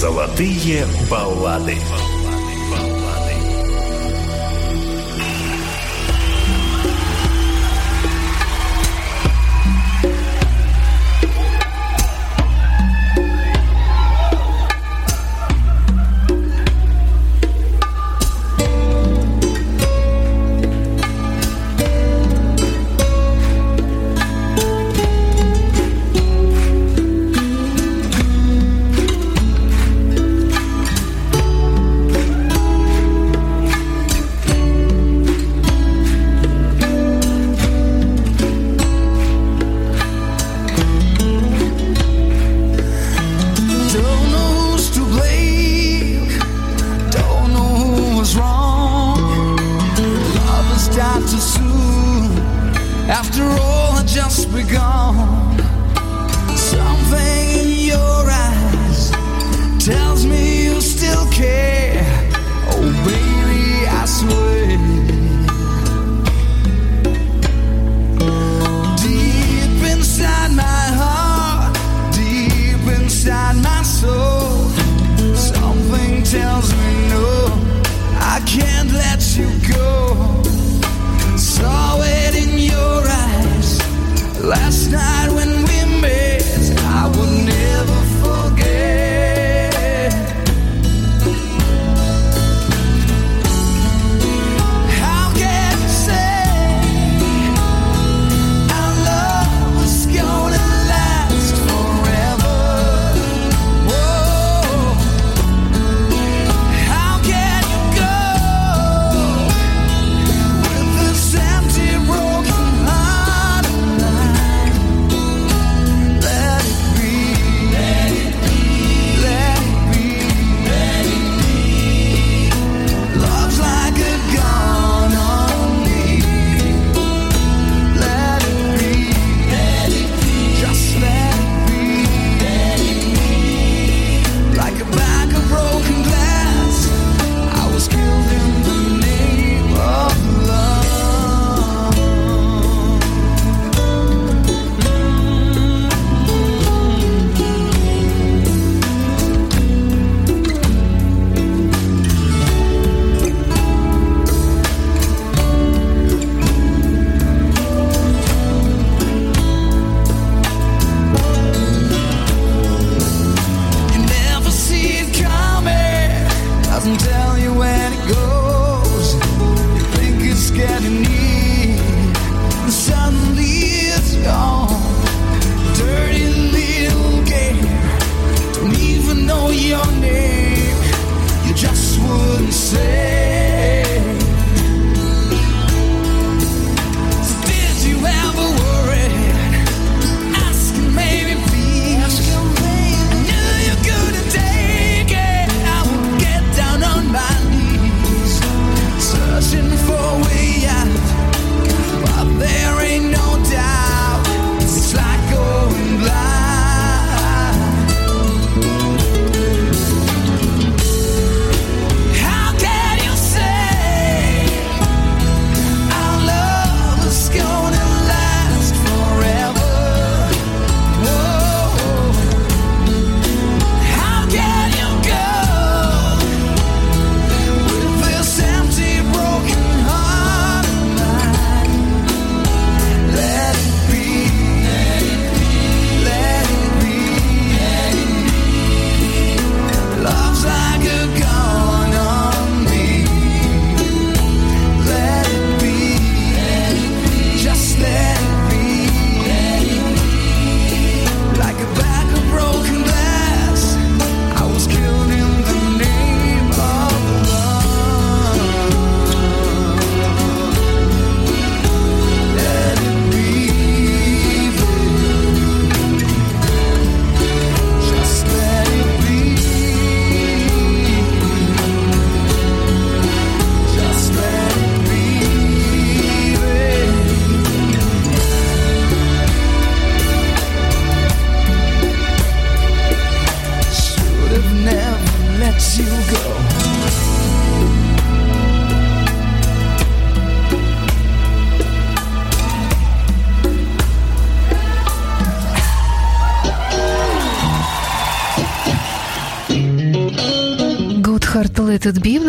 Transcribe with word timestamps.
Золотые 0.00 0.86
баллады. 1.10 1.76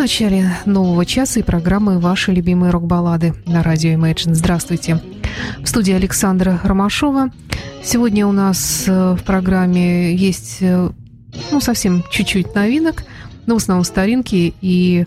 Начале 0.02 0.50
нового 0.66 1.06
часа 1.06 1.38
и 1.38 1.44
программы 1.44 2.00
«Ваши 2.00 2.32
любимые 2.32 2.72
рок-баллады» 2.72 3.34
на 3.46 3.62
радио 3.62 3.90
Imagine. 3.90 4.34
Здравствуйте. 4.34 5.00
В 5.60 5.68
студии 5.68 5.94
Александра 5.94 6.58
Ромашова. 6.64 7.30
Сегодня 7.84 8.26
у 8.26 8.32
нас 8.32 8.82
э, 8.88 9.14
в 9.14 9.22
программе 9.22 10.12
есть, 10.12 10.56
э, 10.58 10.90
ну, 11.52 11.60
совсем 11.60 12.02
чуть-чуть 12.10 12.52
новинок, 12.52 13.04
но 13.46 13.54
в 13.54 13.58
основном 13.58 13.84
старинки 13.84 14.52
и, 14.60 15.06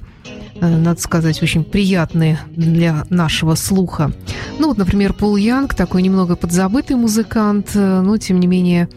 э, 0.61 0.77
надо 0.77 1.01
сказать, 1.01 1.43
очень 1.43 1.65
приятные 1.65 2.39
для 2.55 3.03
нашего 3.09 3.55
слуха. 3.55 4.13
Ну, 4.59 4.69
вот, 4.69 4.77
например, 4.77 5.11
Пол 5.11 5.35
Янг, 5.35 5.75
такой 5.75 6.03
немного 6.03 6.37
подзабытый 6.37 6.95
музыкант, 6.95 7.71
но, 7.75 8.15
тем 8.17 8.39
не 8.39 8.47
менее, 8.47 8.87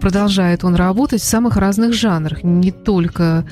продолжает 0.00 0.64
он 0.64 0.74
работать 0.74 1.20
в 1.20 1.24
самых 1.24 1.56
разных 1.56 1.92
жанрах, 1.92 2.42
не 2.42 2.72
только 2.72 3.44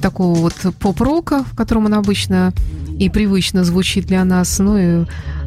такого 0.00 0.38
вот 0.38 0.54
поп-рока, 0.80 1.44
в 1.44 1.56
котором 1.56 1.86
он 1.86 1.94
обычно 1.94 2.52
и 2.98 3.08
привычно 3.08 3.64
звучит 3.64 4.06
для 4.06 4.24
нас, 4.24 4.58
ну 4.58 4.76
и 4.76 5.04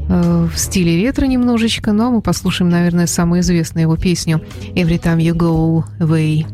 э, 0.09 0.47
в 0.53 0.57
стиле 0.57 1.01
ретро 1.01 1.25
немножечко, 1.25 1.91
но 1.91 2.11
мы 2.11 2.21
послушаем, 2.21 2.69
наверное, 2.69 3.07
самую 3.07 3.41
известную 3.41 3.83
его 3.83 3.97
песню 3.97 4.41
«Every 4.75 5.01
time 5.01 5.19
you 5.19 5.33
go 5.33 5.83
away». 5.99 6.45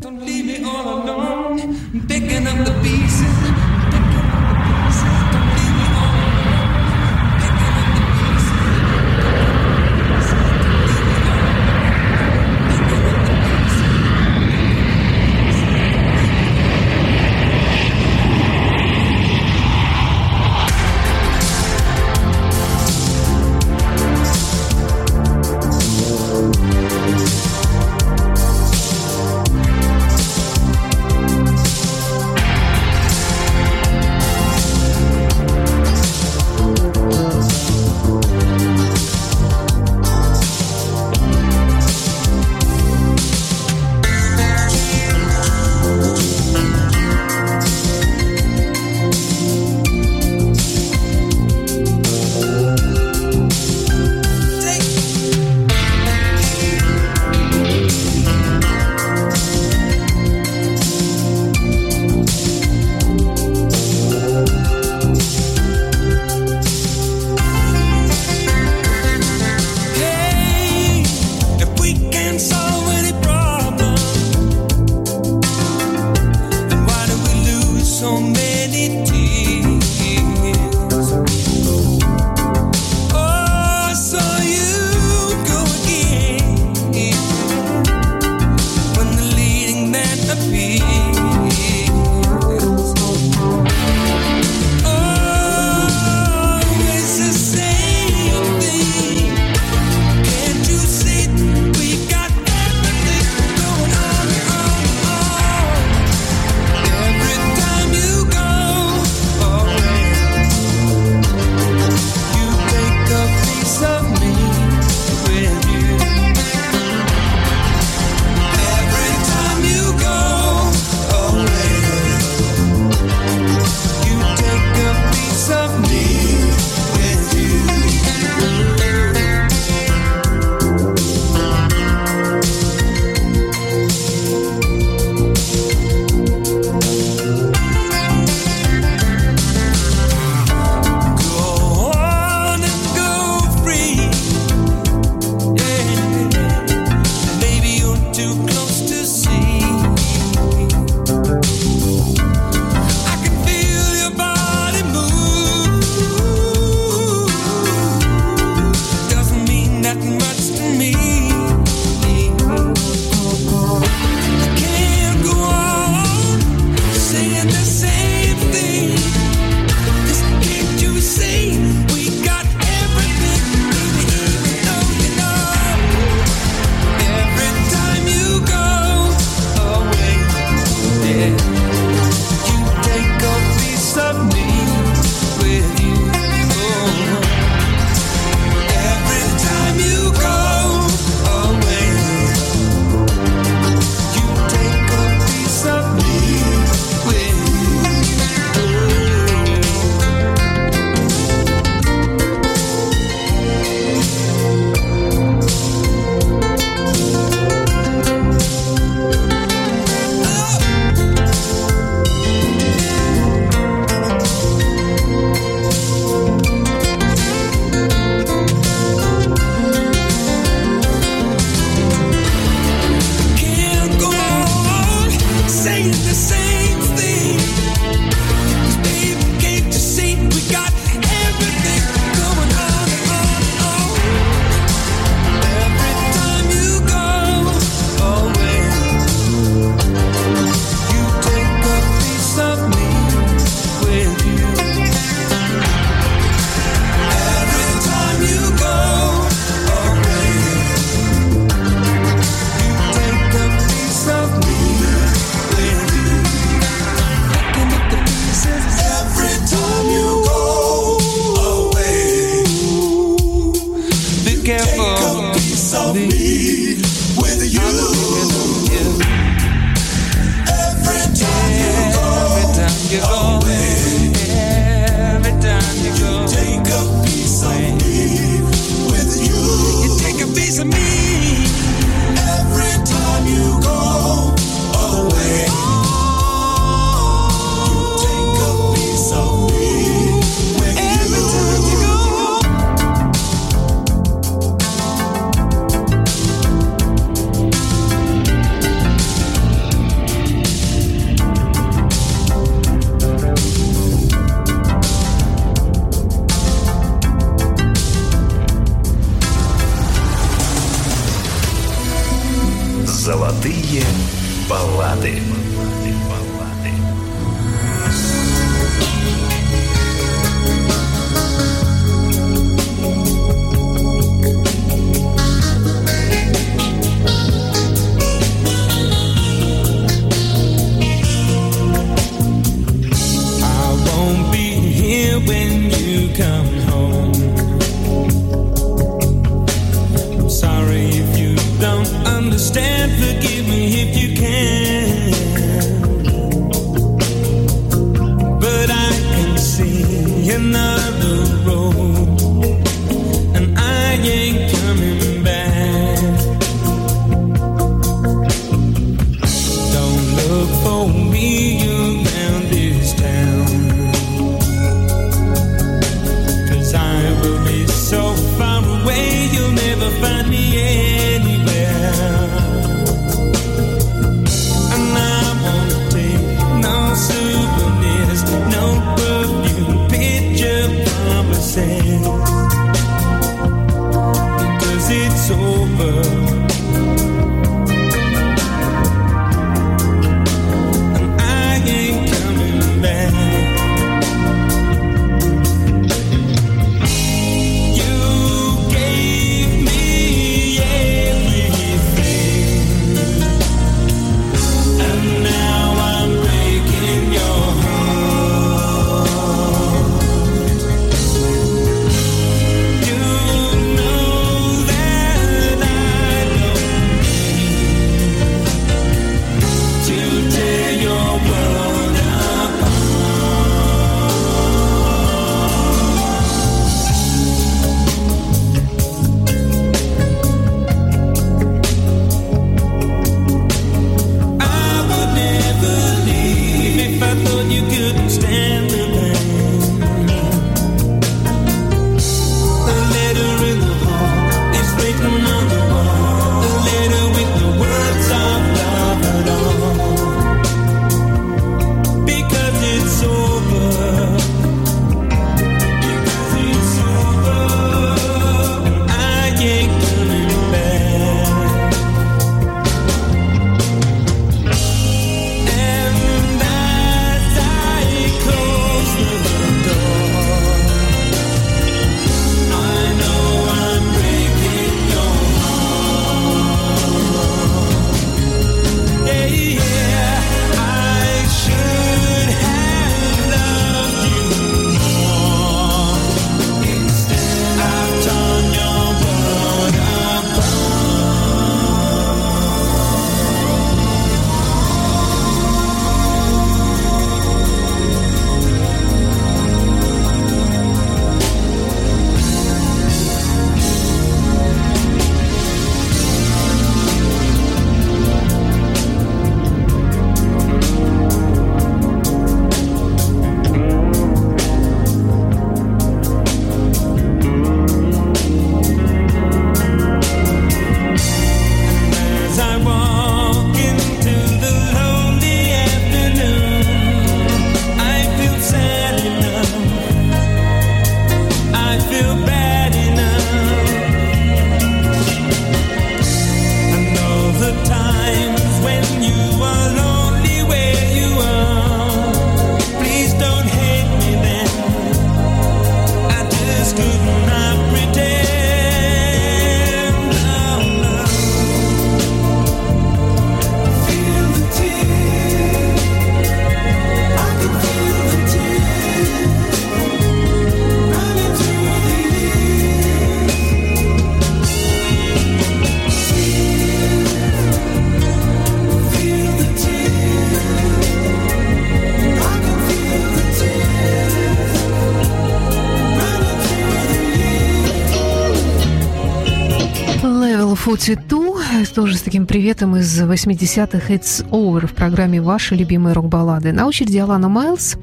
Цвету, 580.85 581.37
тоже 581.73 581.97
с 581.97 582.03
таким 582.03 582.27
приветом 582.27 582.75
из 582.75 583.01
80-х 583.01 583.91
It's 583.91 584.23
Over 584.29 584.67
в 584.67 584.73
программе 584.73 585.19
«Ваши 585.19 585.55
любимые 585.55 585.93
рок-баллады». 585.93 586.51
На 586.51 586.67
очереди 586.67 586.99
Алана 586.99 587.27
Майлз. 587.27 587.77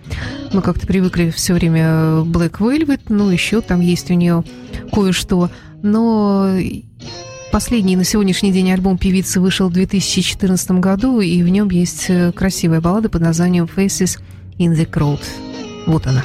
Мы 0.52 0.62
как-то 0.62 0.87
привыкли 0.87 1.30
все 1.30 1.54
время 1.54 2.23
Black 2.23 2.59
Velvet, 2.61 3.00
ну, 3.09 3.28
еще 3.28 3.61
там 3.61 3.80
есть 3.80 4.09
у 4.12 4.14
нее 4.14 4.44
кое-что. 4.92 5.50
Но 5.82 6.56
последний 7.50 7.97
на 7.97 8.04
сегодняшний 8.04 8.52
день 8.52 8.71
альбом 8.71 8.99
певицы 8.99 9.40
вышел 9.40 9.68
в 9.68 9.73
2014 9.73 10.71
году, 10.71 11.18
и 11.18 11.42
в 11.42 11.49
нем 11.49 11.71
есть 11.71 12.09
красивая 12.37 12.80
баллада 12.80 13.09
под 13.09 13.23
названием 13.23 13.64
«Faces 13.64 14.21
in 14.59 14.76
the 14.76 14.88
Crowd». 14.88 15.25
Вот 15.88 16.06
она. 16.06 16.25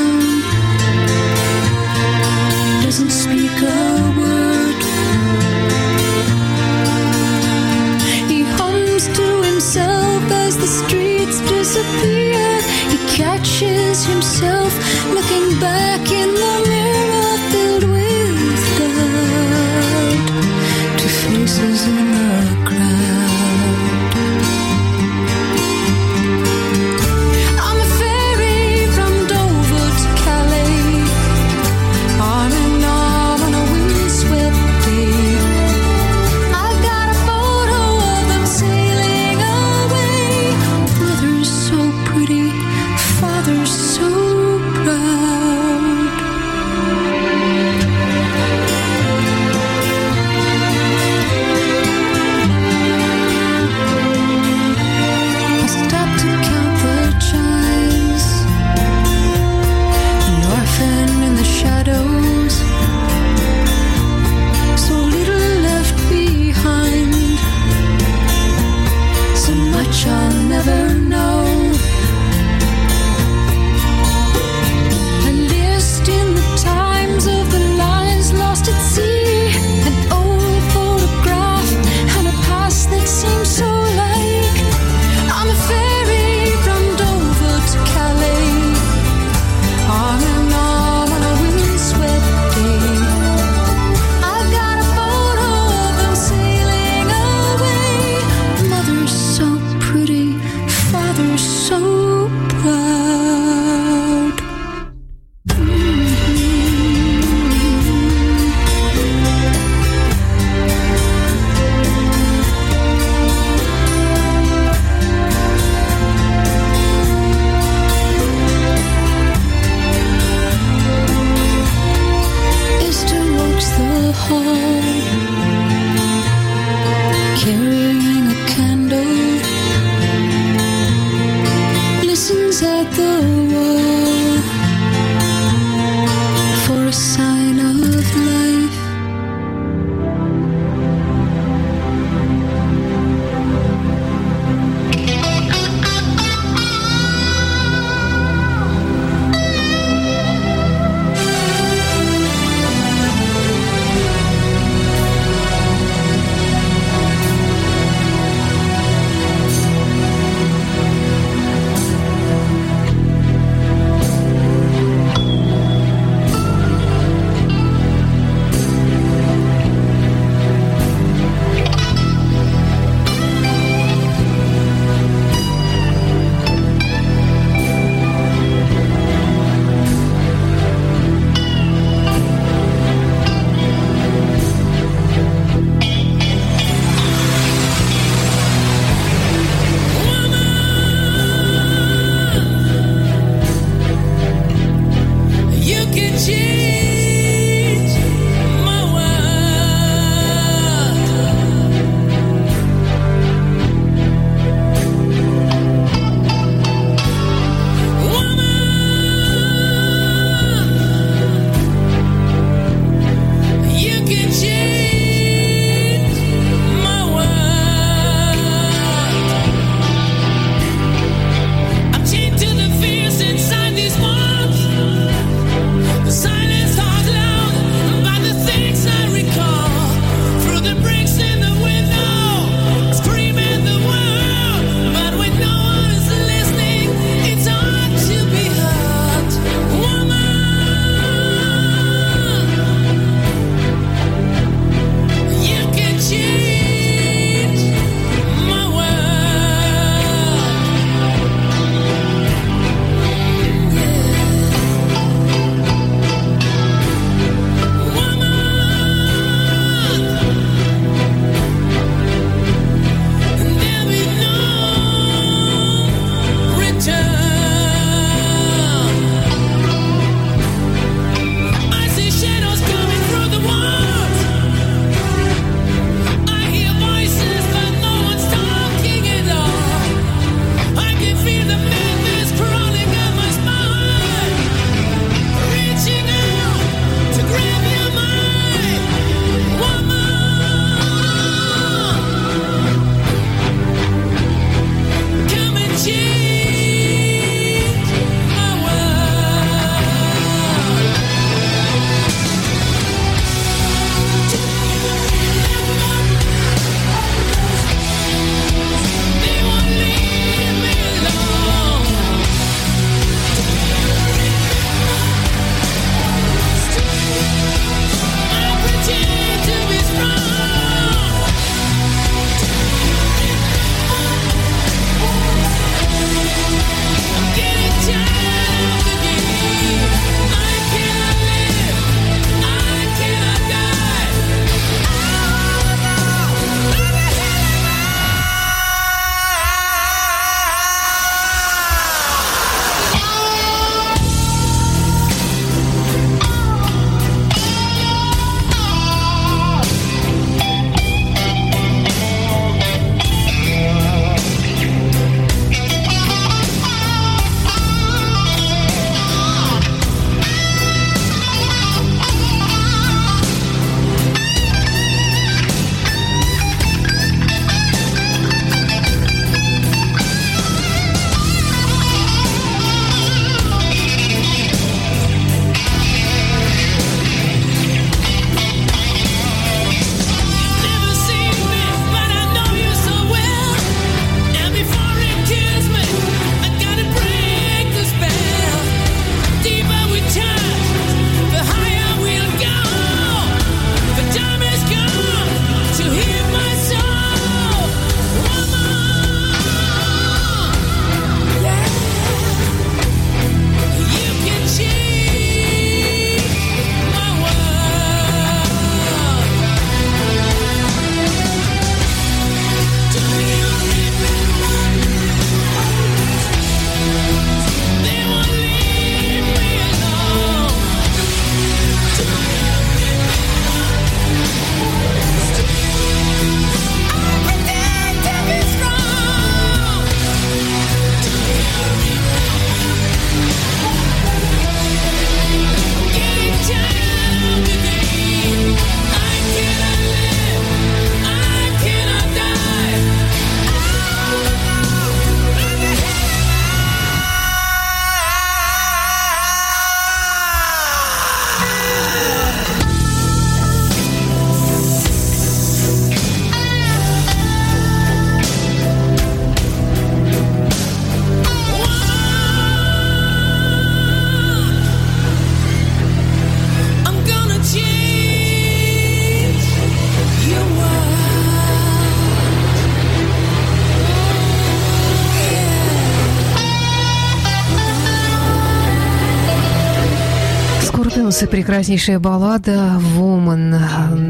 Скорпионс 481.11 481.23
и 481.23 481.25
прекраснейшая 481.27 481.99
баллада 481.99 482.79
«Woman» 482.97 483.35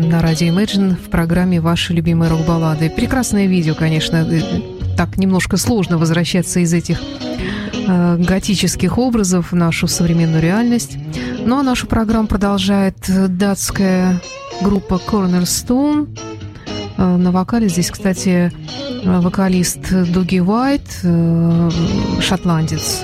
на 0.07 0.21
радио 0.21 0.49
Imagine 0.49 0.95
в 0.95 1.09
программе 1.09 1.59
«Ваши 1.59 1.93
любимые 1.93 2.29
рок-баллады». 2.29 2.91
Прекрасное 2.91 3.47
видео, 3.47 3.73
конечно. 3.73 4.27
Так 4.97 5.17
немножко 5.17 5.57
сложно 5.57 5.97
возвращаться 5.97 6.59
из 6.59 6.71
этих 6.73 7.01
э, 7.87 8.17
готических 8.17 8.99
образов 8.99 9.51
в 9.51 9.55
нашу 9.55 9.87
современную 9.87 10.43
реальность. 10.43 10.97
Ну 11.43 11.57
а 11.57 11.63
нашу 11.63 11.87
программу 11.87 12.27
продолжает 12.27 12.97
датская 13.35 14.21
группа 14.61 15.01
Cornerstone. 15.05 16.15
Э, 16.97 17.17
на 17.17 17.31
вокале 17.31 17.67
здесь, 17.67 17.89
кстати, 17.89 18.51
вокалист 19.03 19.91
Дуги 19.91 20.39
Уайт, 20.39 20.99
э, 21.01 21.69
шотландец. 22.21 23.03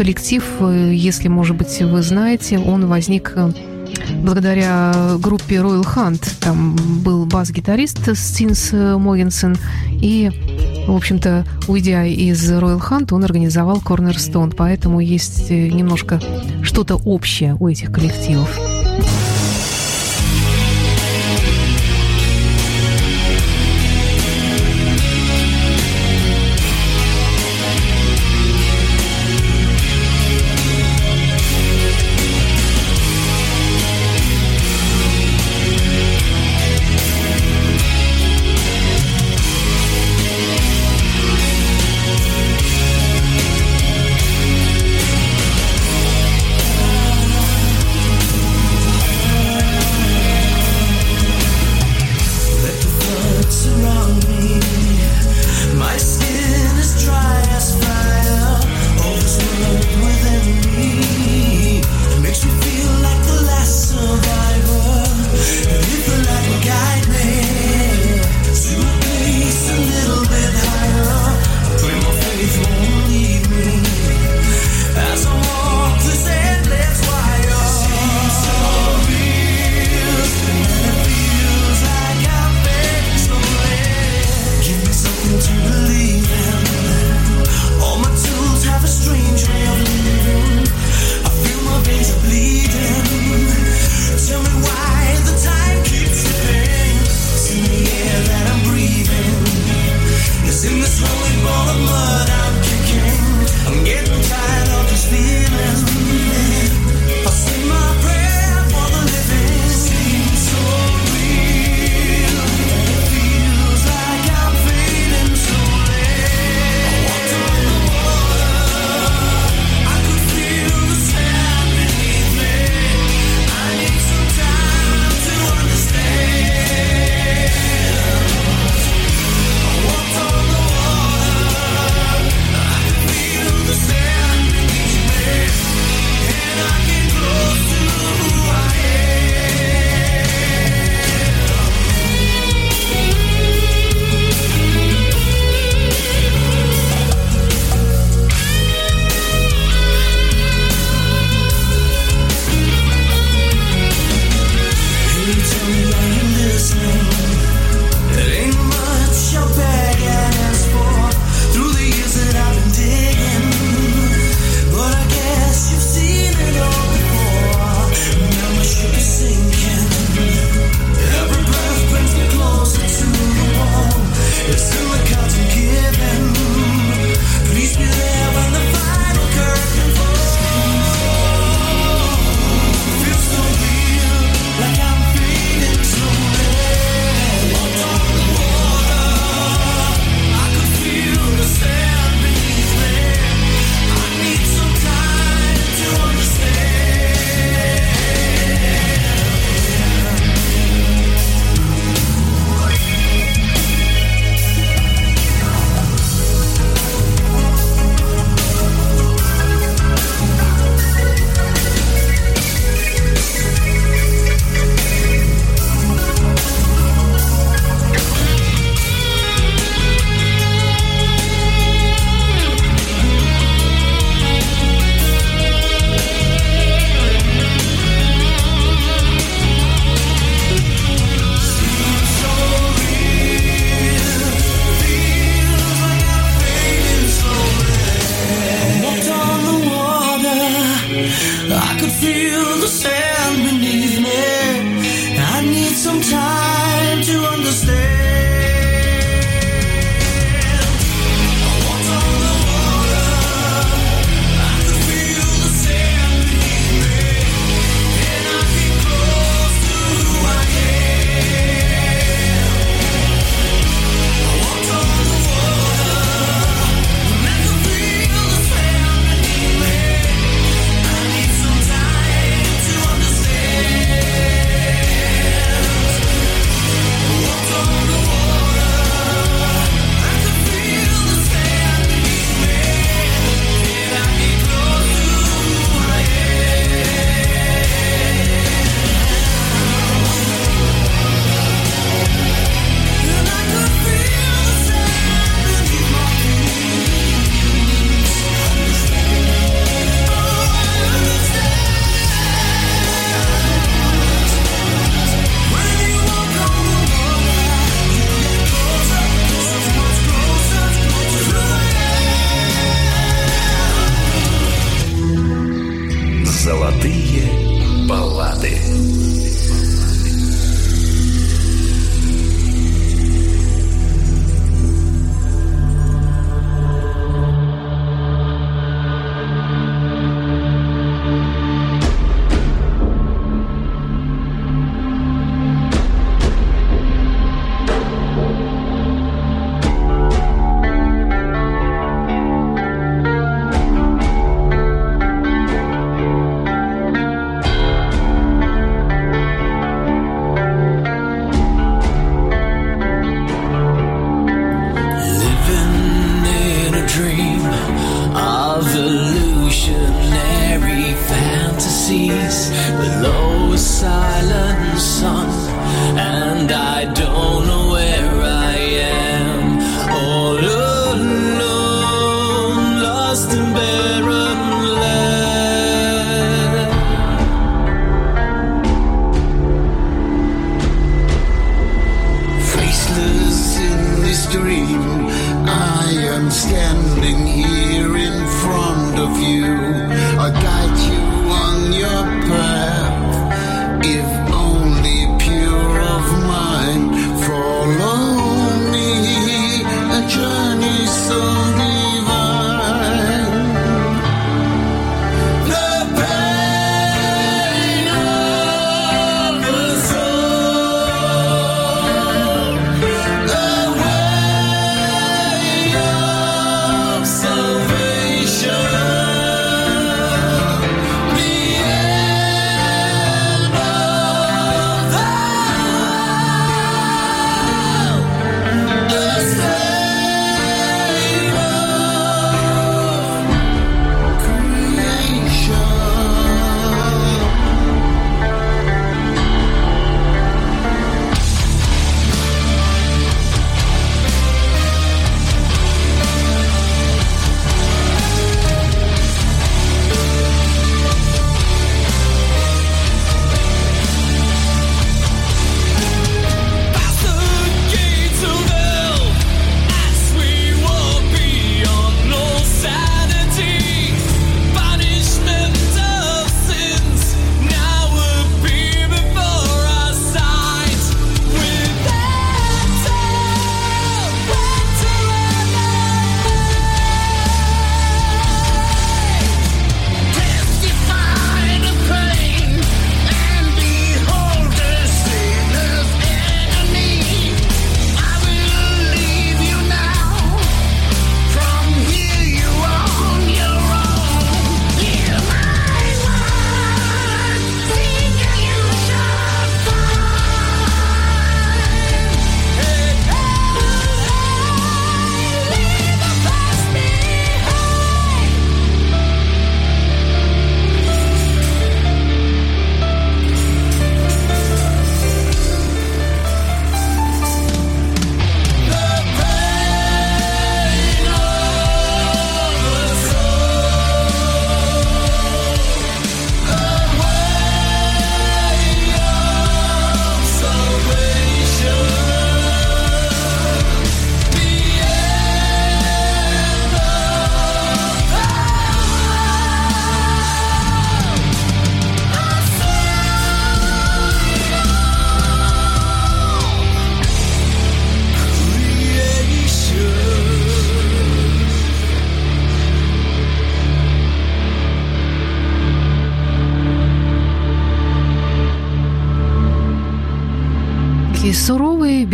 Коллектив, 0.00 0.42
э, 0.60 0.92
если, 0.94 1.28
может 1.28 1.58
быть, 1.58 1.78
вы 1.82 2.00
знаете, 2.00 2.58
он 2.58 2.86
возник 2.86 3.34
э, 3.36 3.52
благодаря 4.22 4.94
группе 5.18 5.56
Royal 5.56 5.84
Hunt. 5.84 6.26
Там 6.40 6.74
был 7.04 7.26
бас-гитарист 7.26 8.16
Стинс 8.16 8.72
Могенсен. 8.72 9.58
И, 9.90 10.30
в 10.88 10.96
общем-то, 10.96 11.44
уйдя 11.68 12.06
из 12.06 12.50
Royal 12.50 12.80
Hunt, 12.80 13.12
он 13.12 13.24
организовал 13.24 13.82
Cornerstone. 13.84 14.54
Поэтому 14.56 15.00
есть 15.00 15.50
э, 15.50 15.68
немножко 15.68 16.18
что-то 16.62 16.96
общее 16.96 17.58
у 17.60 17.68
этих 17.68 17.92
коллективов. 17.92 18.69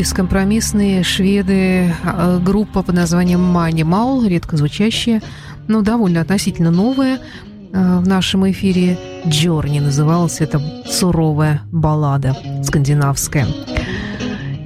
бескомпромиссные 0.07 1.03
шведы, 1.03 1.93
а, 2.05 2.39
группа 2.39 2.85
под 2.85 2.95
названием 2.95 3.43
Мани 3.43 3.85
редко 4.29 4.57
звучащая, 4.57 5.21
но 5.67 5.83
довольно 5.83 6.21
относительно 6.21 6.71
новая 6.71 7.19
а, 7.73 7.99
в 7.99 8.07
нашем 8.07 8.49
эфире. 8.49 8.97
Джорни 9.27 9.81
называлась 9.81 10.41
это 10.41 10.63
суровая 10.87 11.63
баллада 11.73 12.37
скандинавская. 12.63 13.49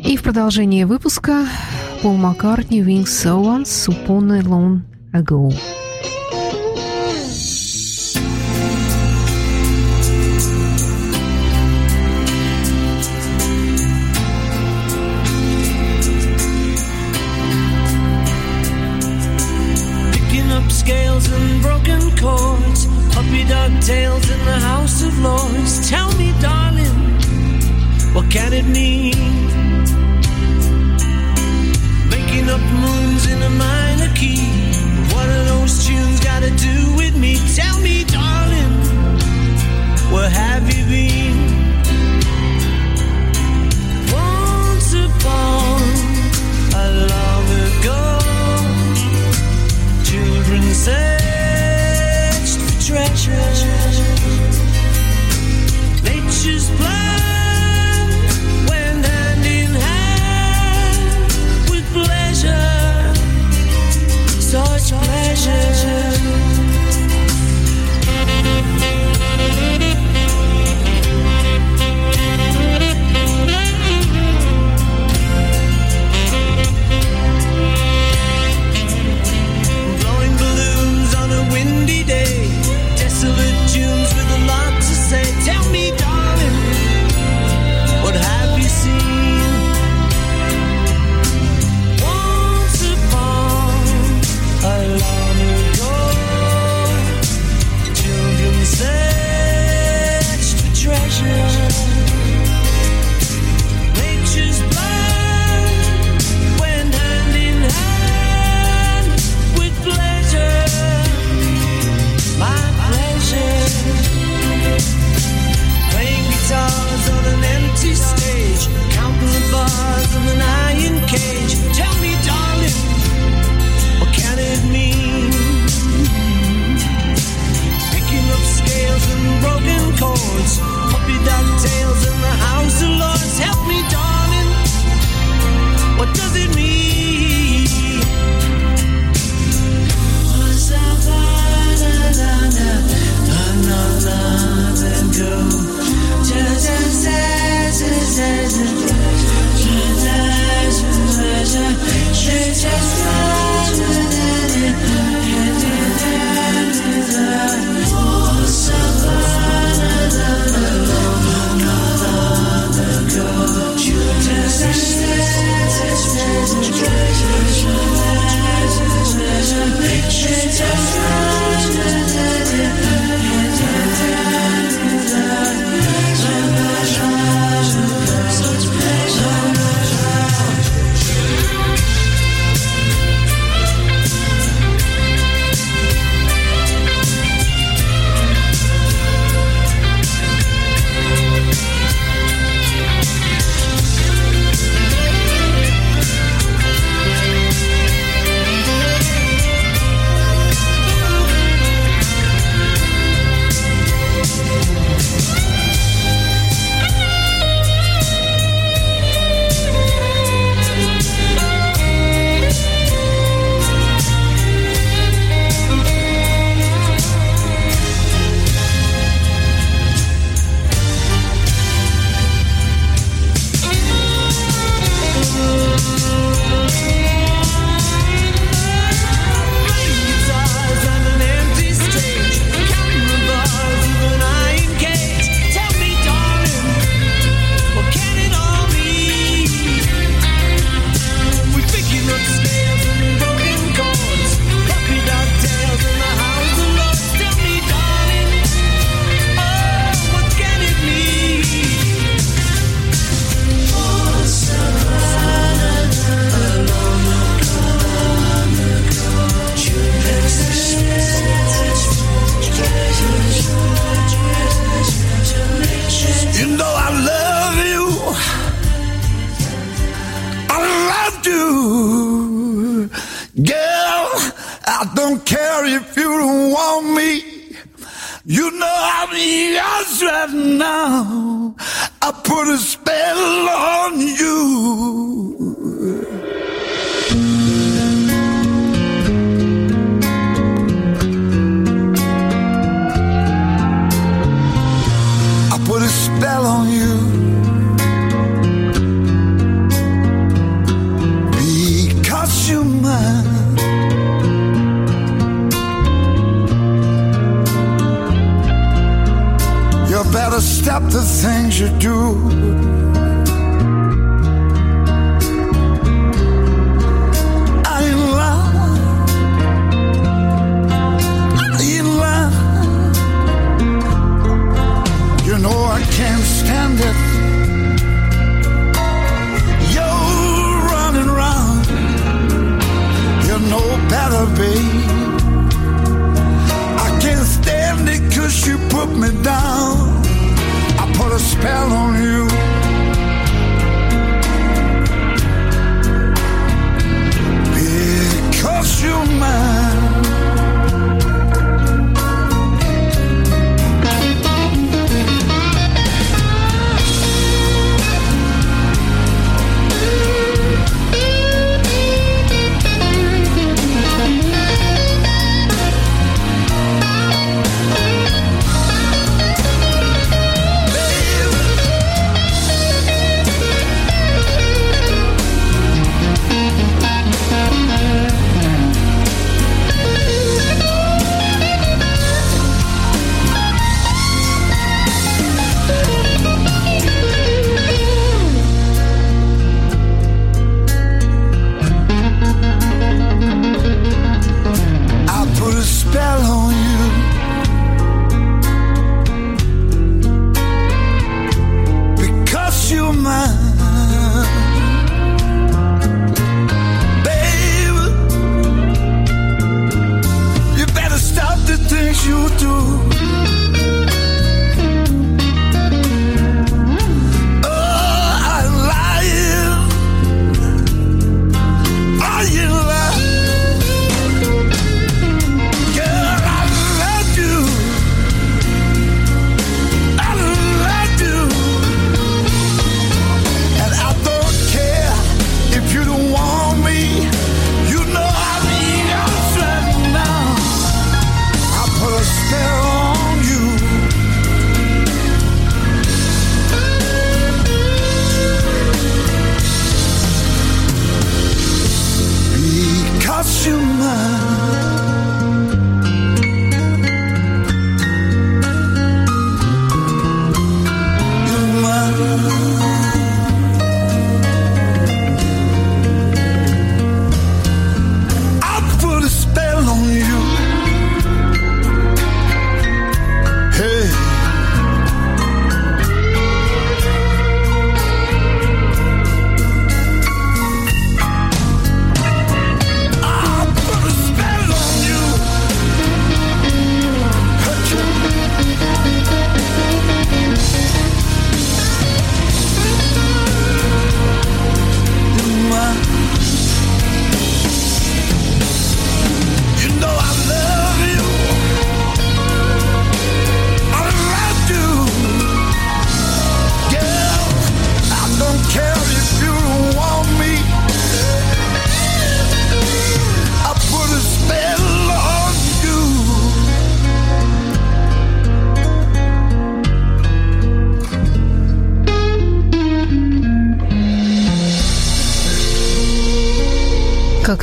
И 0.05 0.19
в 0.19 0.23
продолжении 0.23 0.85
выпуска 0.85 1.47
Пол 2.03 2.17
Маккартни 2.19 2.83
«Wings 2.83 3.05
So 3.05 3.43
Once 3.43 3.89
Upon 3.89 4.37
a 4.37 4.43
Long 4.43 4.81
Ago». 5.15 5.55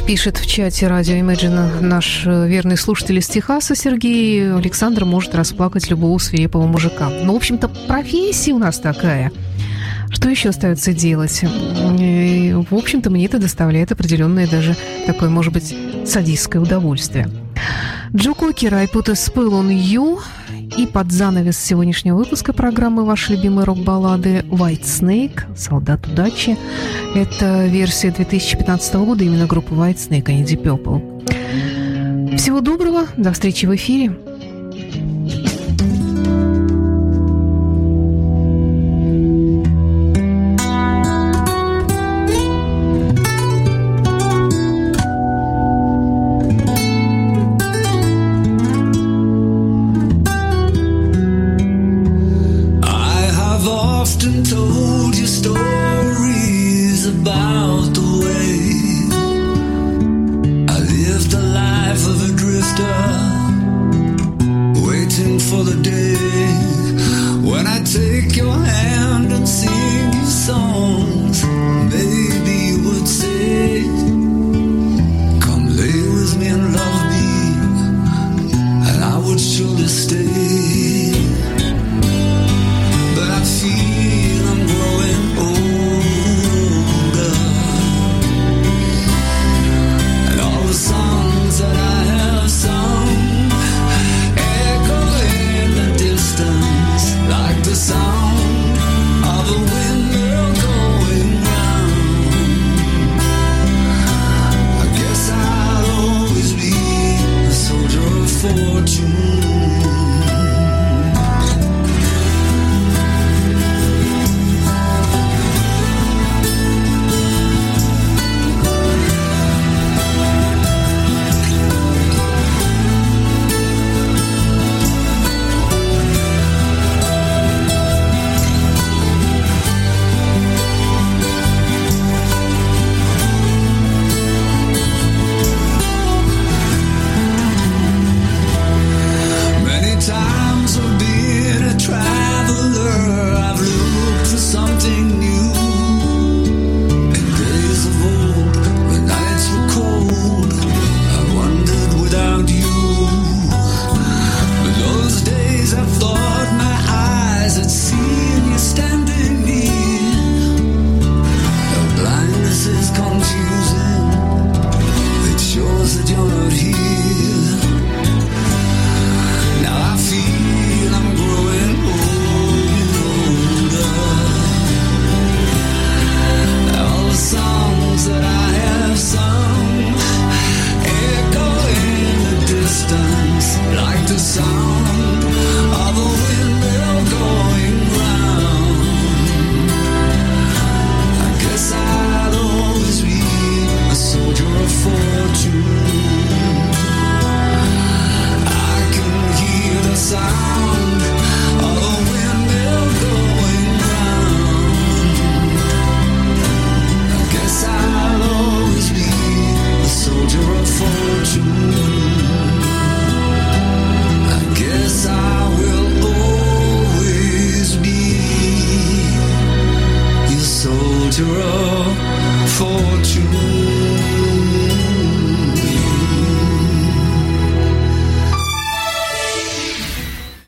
Пишет 0.07 0.37
в 0.37 0.47
чате 0.47 0.87
радио 0.87 1.15
Imagine 1.15 1.81
наш 1.81 2.25
э, 2.25 2.47
верный 2.47 2.77
слушатель 2.77 3.17
из 3.17 3.27
Техаса 3.27 3.75
Сергей. 3.75 4.55
Александр 4.55 5.03
может 5.03 5.35
расплакать 5.35 5.89
любого 5.89 6.17
свирепого 6.17 6.65
мужика. 6.65 7.09
Ну, 7.09 7.33
в 7.33 7.35
общем-то, 7.35 7.67
профессия 7.67 8.53
у 8.53 8.57
нас 8.57 8.79
такая. 8.79 9.33
Что 10.09 10.29
еще 10.29 10.47
остается 10.47 10.93
делать? 10.93 11.43
И, 11.99 12.55
в 12.69 12.73
общем-то, 12.73 13.09
мне 13.09 13.25
это 13.25 13.37
доставляет 13.37 13.91
определенное 13.91 14.47
даже 14.47 14.77
такое, 15.05 15.27
может 15.29 15.51
быть, 15.51 15.75
садистское 16.05 16.61
удовольствие. 16.61 17.29
Джо 18.15 18.33
Кокер, 18.33 18.73
Айпута 18.73 19.15
Спыл, 19.15 19.53
он 19.53 19.69
Ю. 19.69 20.19
И 20.77 20.85
под 20.85 21.11
занавес 21.11 21.57
сегодняшнего 21.57 22.17
выпуска 22.17 22.53
программы 22.53 23.05
«Ваши 23.05 23.33
любимые 23.33 23.65
рок-баллады» 23.65 24.45
«White 24.49 24.83
Snake», 24.83 25.55
«Солдат 25.55 26.05
удачи». 26.07 26.57
Это 27.15 27.65
версия 27.67 28.11
2015 28.11 28.95
года 28.95 29.23
именно 29.23 29.47
группы 29.47 29.73
White 29.73 29.95
Snake, 29.95 30.25
а 30.27 30.33
не 30.33 30.43
Deep 30.43 30.61
Purple. 30.63 32.37
Всего 32.37 32.61
доброго, 32.61 33.07
до 33.17 33.31
встречи 33.33 33.65
в 33.65 33.75
эфире. 33.75 34.15
lost 54.17 54.23
and 54.25 54.49
told 54.49 55.15
you 55.17 55.27
stories 55.27 57.05
about 57.07 57.66